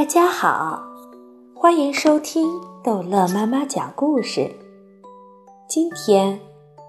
[0.00, 0.82] 大家好，
[1.54, 2.48] 欢迎收听
[2.82, 4.50] 逗乐妈妈讲故事。
[5.68, 6.40] 今天，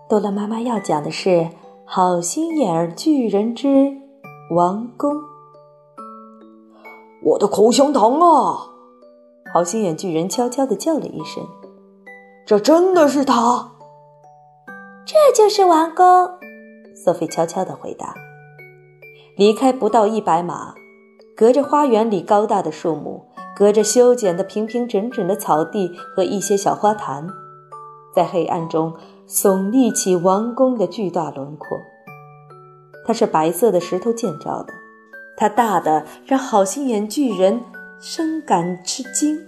[0.08, 1.30] 逗乐妈妈要讲的是
[1.84, 3.92] 《好心眼儿巨人之
[4.56, 5.14] 王宫》。
[7.22, 8.72] 我的口香糖啊！
[9.54, 11.46] 好心眼巨人悄悄地叫了一声
[12.48, 13.74] ：“这真的是他？
[15.06, 16.06] 这就是王宫。”
[16.96, 18.16] 索菲悄悄地回答。
[19.36, 20.76] 离开不到一百码。
[21.42, 27.28] 隔着花园里高大的树木，隔着修剪的平平整整的草地和一些小花坛，
[28.16, 28.94] 在黑暗中
[29.28, 31.80] 耸立起王宫的巨大轮廓。
[33.08, 34.72] 它是白色的石头建造的，
[35.36, 37.62] 它大的让好心眼巨人
[38.00, 39.40] 深感吃惊。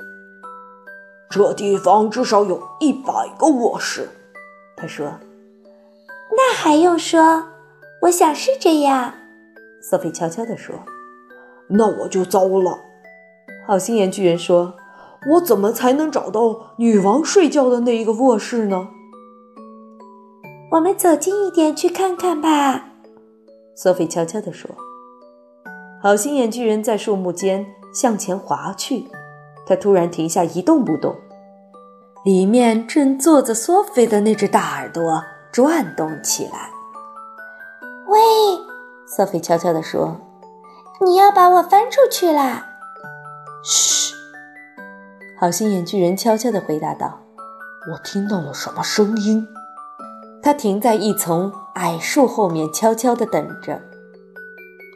[1.29, 4.09] 这地方至少有一百个卧室，
[4.75, 5.05] 他说。
[6.31, 7.43] 那还用说？
[8.01, 9.13] 我想是这样。
[9.79, 10.73] 索菲悄悄地说。
[11.69, 12.79] 那我就糟了，
[13.67, 14.75] 好心眼巨人说
[15.33, 18.89] ：“我怎么才能找到女王睡觉的那一个卧室呢？”
[20.71, 22.89] 我们走近一点去看看吧，
[23.75, 24.69] 索菲悄悄地说。
[26.01, 29.05] 好心眼巨人在树木间向前滑去，
[29.65, 31.15] 他突然停下一动不动，
[32.25, 36.69] 里面正坐着索菲的那只大耳朵转动起来。
[38.09, 38.19] 喂，
[39.07, 40.19] 索菲悄悄地说。
[41.01, 42.65] 你要把我翻出去啦！
[43.63, 44.13] 嘘，
[45.39, 47.19] 好心眼巨人悄悄地回答道
[47.91, 49.47] ：“我听到了什么声音？”
[50.41, 53.81] 他停在一丛矮树后面，悄悄地等着，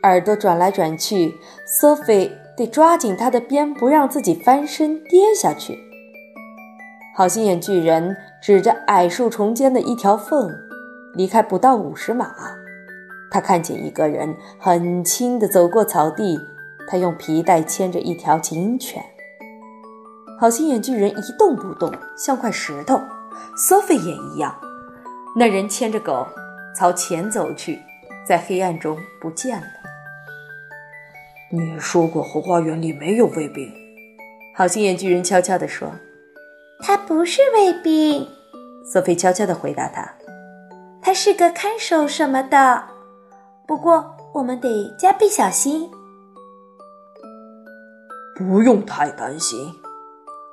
[0.04, 1.36] 耳朵转来转去。
[1.66, 5.78] 索菲得抓紧他的鞭，不让自己翻身跌下去。
[7.16, 10.50] 好心眼巨人指着矮树丛间的一条缝，
[11.16, 12.36] 离开不到五十码。
[13.30, 16.40] 他看见一个人很轻地走过草地，
[16.88, 19.04] 他用皮带牵着一条警犬。
[20.40, 23.02] 好心眼巨人一动不动，像块石头。
[23.56, 24.56] 索菲也一样。
[25.36, 26.26] 那人牵着狗
[26.76, 27.80] 朝前走去，
[28.28, 29.68] 在黑暗中不见了。
[31.52, 33.72] 你说过后花园里没有卫兵，
[34.56, 35.92] 好心眼巨人悄悄地说
[36.82, 38.28] ：“他不是卫兵。”
[38.92, 40.14] 索菲悄悄地回答他
[41.02, 42.84] ：“他是个看守什么的。”
[43.68, 45.92] 不过，我们得加倍小心。
[48.36, 49.74] 不用太担心，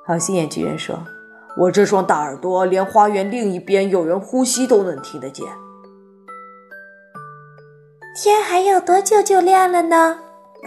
[0.05, 0.99] 好心眼巨人说
[1.55, 5.45] ：“我这双大耳朵连花园另一边有人呼吸都能听得见。”
[8.17, 10.19] 天还有多久就亮了呢？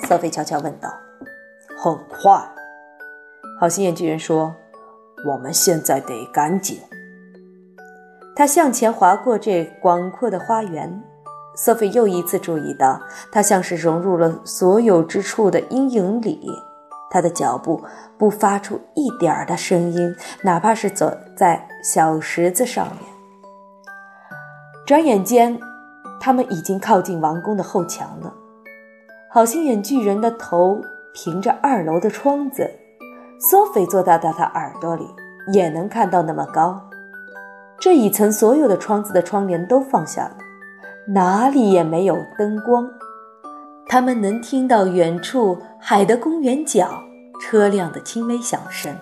[0.06, 0.88] 索菲悄悄问道。
[1.76, 2.50] “很快。”
[3.60, 4.54] 好心眼巨人说
[5.26, 6.80] ：“我们现在得赶紧。”
[8.36, 11.02] 他向前划过这广阔的花园。
[11.60, 13.00] 索菲又一次注意到，
[13.32, 16.48] 他像是融入了所有之处的阴影里。
[17.10, 17.82] 他的脚步
[18.16, 22.98] 不发出一点儿的声音，哪怕是走在小石子上面。
[24.86, 25.58] 转眼间，
[26.20, 28.32] 他们已经靠近王宫的后墙了。
[29.28, 30.80] 好心眼巨人的头
[31.12, 32.70] 凭着二楼的窗子，
[33.40, 35.04] 索菲坐到他的耳朵里，
[35.52, 36.80] 也能看到那么高。
[37.80, 40.36] 这一层所有的窗子的窗帘都放下了。
[41.10, 42.86] 哪里也没有灯光，
[43.86, 47.02] 他们能听到远处海的公园角
[47.40, 48.94] 车辆的轻微响声。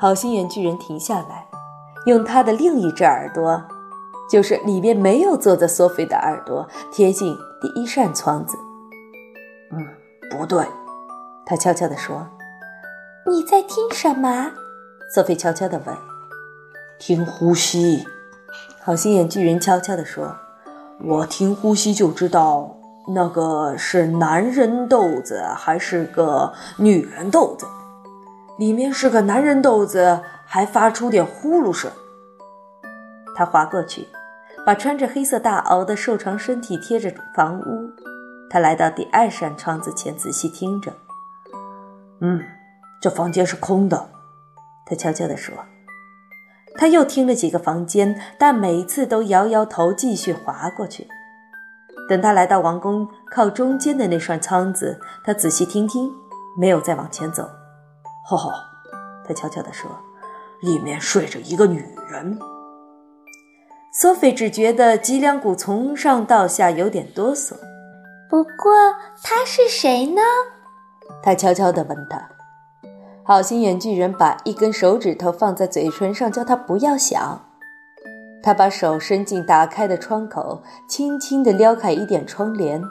[0.00, 1.46] 好心眼巨人停下来，
[2.06, 3.62] 用他的另一只耳朵，
[4.30, 8.56] 就是里面没有坐着索菲的耳朵，贴近第一扇窗子。
[9.72, 9.86] 嗯，
[10.30, 10.64] 不对，
[11.44, 12.26] 他悄悄地说
[13.28, 14.52] ：“你在听什么？”
[15.14, 15.94] 索菲悄悄地问。
[16.98, 18.08] “听呼吸。”
[18.88, 20.34] 好心眼巨人悄悄地说
[21.04, 22.74] ：“我听呼吸就知道
[23.14, 27.66] 那个是男人豆子还是个女人豆子。
[28.58, 31.90] 里面是个男人豆子，还发出点呼噜声。”
[33.36, 34.08] 他滑过去，
[34.64, 37.90] 把穿着黑色大袄的瘦长身体贴着房屋。
[38.48, 40.90] 他来到第二扇窗子前，仔细听着。
[42.22, 42.42] “嗯，
[43.02, 44.08] 这房间是空的。”
[44.88, 45.52] 他悄悄地说。
[46.78, 51.08] 他又听了几个房间，但每次都摇摇头，继续滑过去。
[52.08, 56.10] 等他来到王宫靠中间的那扇窗子，他仔细听听，
[56.56, 57.46] 没有再往前走。
[58.24, 58.52] 吼吼，
[59.26, 59.90] 他悄悄地说
[60.62, 62.38] ：“里面睡着一个女人。”
[63.92, 67.54] 索菲只觉得脊梁骨从上到下有点哆嗦。
[68.30, 70.22] 不过她是谁呢？
[71.22, 72.37] 他悄悄地问他。
[73.28, 77.38] 好心眼巨人把一根手指头放在嘴唇上，叫他不要想。
[78.42, 82.82] 他把手伸进打开的窗口，轻轻地撩开一点窗帘。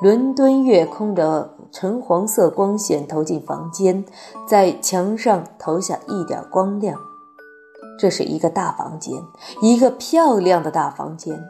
[0.00, 4.04] 伦敦月空的橙黄色光线投进房间，
[4.48, 6.98] 在墙上投下一点光亮。
[7.96, 9.22] 这是一个大房间，
[9.62, 11.40] 一个漂亮的大房间，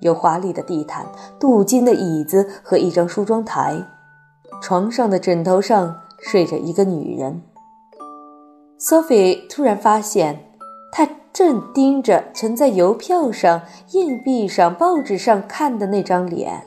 [0.00, 1.06] 有华丽的地毯、
[1.38, 3.86] 镀金的椅子和一张梳妆台。
[4.60, 6.00] 床上的枕头上
[6.30, 7.42] 睡着一个女人。
[8.78, 10.50] Sophie 突然发现，
[10.90, 13.62] 她正盯着盛在邮票上、
[13.92, 16.62] 硬币上、报纸上看的那张脸。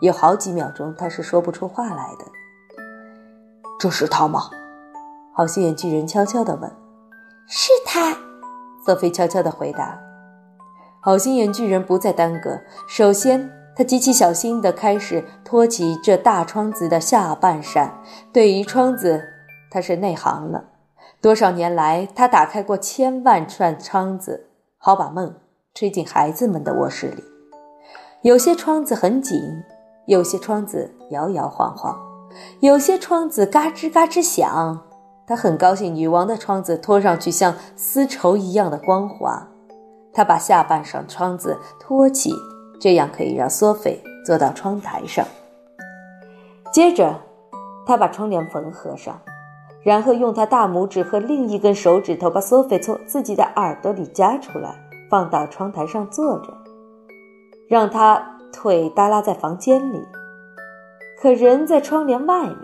[0.00, 2.24] 有好几秒钟，她是说不出话来的。
[3.78, 4.50] 这是他吗？
[5.34, 6.70] 好心眼巨人悄悄地问。
[7.46, 8.16] 是他。
[8.84, 9.98] 索菲悄悄地回答。
[11.00, 18.00] 好心眼巨人不再耽搁，首先他极其小心地开始托起这大窗子的下半扇。
[18.32, 19.22] 对于窗子，
[19.70, 20.64] 他是内行了。
[21.20, 24.48] 多少年来，他打开过千万串窗子，
[24.78, 25.34] 好把梦
[25.74, 27.24] 吹进孩子们的卧室里。
[28.22, 29.40] 有些窗子很紧，
[30.06, 31.98] 有些窗子摇摇晃晃，
[32.60, 34.80] 有些窗子嘎吱嘎吱响。
[35.26, 39.48] 他很高兴，女王的窗子拖上去像丝绸一样的光滑。
[40.12, 42.30] 他把下半扇窗子托起，
[42.80, 45.26] 这样可以让索菲坐到窗台上。
[46.72, 47.20] 接着，
[47.86, 49.20] 他把窗帘缝合上，
[49.82, 54.74] 然后用他大拇指和另一根手指头把索菲从自己的耳朵里夹出来，
[55.08, 56.52] 放到窗台上坐着，
[57.68, 60.02] 让他腿耷拉在房间里，
[61.20, 62.56] 可人在窗帘外面。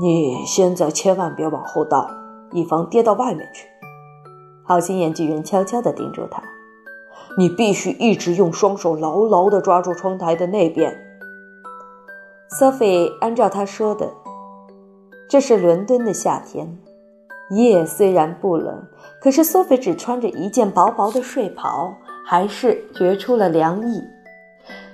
[0.00, 2.10] 你现在千万别往后倒，
[2.52, 3.66] 以防跌到外面去。
[4.62, 6.42] 好心眼巨人悄悄地叮嘱他
[7.36, 10.96] ：“你必须一直用双手牢牢地抓住窗台的那边。”
[12.58, 14.10] Sophie 按照他说的。
[15.28, 16.78] 这是伦敦的夏天，
[17.50, 18.86] 夜虽然不冷，
[19.20, 21.92] 可是 Sophie 只穿着一件薄薄的睡袍，
[22.24, 24.00] 还是觉出了凉意。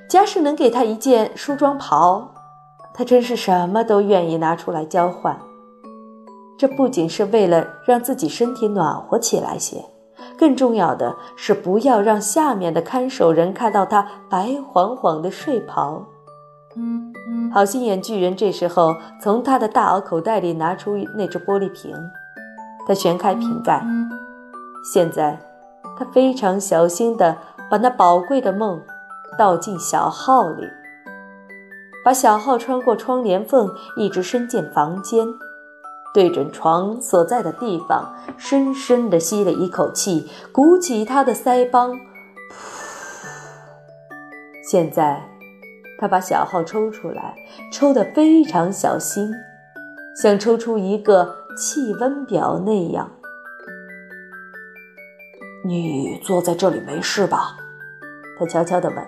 [0.09, 2.33] 假使能给他一件梳妆袍，
[2.95, 5.39] 他真是什么都愿意拿出来交换。
[6.59, 9.85] 这不仅是为了让自己身体暖和起来些，
[10.43, 16.05] 更重要的是不要让下面的看守人看到他白晃晃的睡袍。
[17.55, 21.95] 好心眼巨人这时候从他的大袄口袋里拿出那只玻璃瓶，
[22.89, 23.87] 他旋开瓶盖，
[24.93, 25.39] 现在
[25.97, 27.37] 他非常小心地
[27.71, 28.83] 把那宝贵的梦
[29.39, 30.67] 倒进小号里。
[32.05, 35.25] 把小号穿过窗帘缝，一直伸进房间，
[36.15, 41.99] 对准床所在的地方，深深地吸了一口气，鼓起他的腮帮，噗。
[44.63, 45.23] 现在，
[45.99, 47.35] 他把小号抽出来，
[47.73, 49.31] 抽得非常小心，
[50.21, 53.11] 像抽出一个气温表那样。
[55.65, 57.57] 你坐在这里没事吧？
[58.39, 58.99] 他悄悄地问。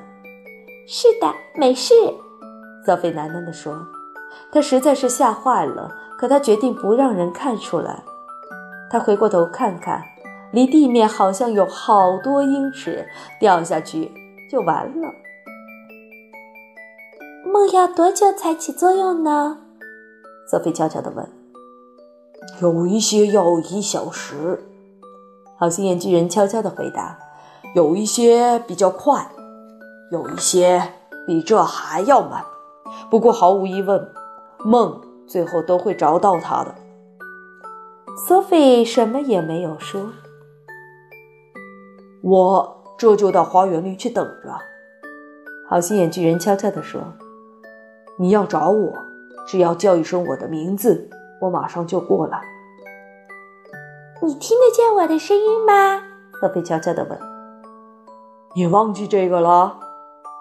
[0.87, 1.95] 是的，没事。
[2.85, 3.75] 索菲喃喃地说
[4.53, 8.03] ：“他实在是吓坏了，可他决定不让人看出来。
[8.91, 10.03] 他回过头看看，
[10.53, 13.07] 离地面好像有好多英尺，
[13.41, 14.13] 掉下去
[14.51, 15.09] 就完了。
[17.45, 19.59] 梦要多久才起作用呢？”
[20.51, 21.29] 索菲悄悄地问。
[22.61, 24.65] “有一些要一小时。”
[25.57, 27.19] 好心眼巨人悄悄地回答
[27.75, 29.29] ，“有一些比较快，
[30.11, 30.83] 有一些
[31.27, 32.45] 比这还要慢。”
[33.11, 34.09] 不过毫无疑问，
[34.65, 36.75] 梦最后都会找到他的。
[38.29, 40.11] Sophie 什么也没有说。
[42.23, 44.51] 我这就到花园里去等着。
[45.69, 47.01] 好心眼巨人悄悄地说
[48.19, 48.93] ：“你要找我，
[49.47, 52.41] 只要叫一声我的名字，我马上就过来。”
[54.23, 56.03] 你听得见我的声音吗
[56.41, 57.19] ？Sophie 悄悄地问。
[58.57, 59.79] “你忘记这个了？”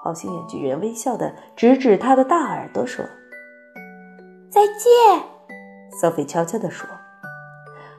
[0.03, 3.03] 好心眼巨人微笑的指指他的大耳朵说
[4.53, 5.23] ：“再见。
[6.01, 6.87] ”Sophie 悄悄地说。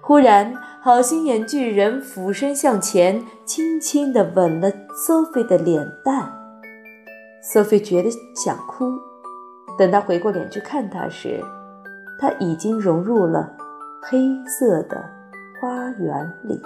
[0.01, 4.71] 忽然，好心眼巨人俯身向前，轻轻地吻了
[5.09, 6.31] Sophie 的脸蛋。
[7.43, 8.93] Sophie 觉得想哭。
[9.79, 11.43] 等他回过脸去看他时，
[12.21, 13.51] 他已经融入了
[14.03, 15.03] 黑色的
[15.61, 16.61] 花园里。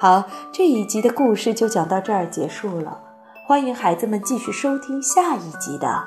[0.00, 3.00] 好，这一集的故事就讲到这儿结束了。
[3.46, 5.86] 欢迎孩子们继续收听下一集的《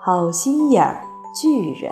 [0.00, 1.00] 好心眼儿
[1.32, 1.90] 巨人》。